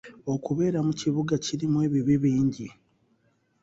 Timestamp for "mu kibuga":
0.87-1.33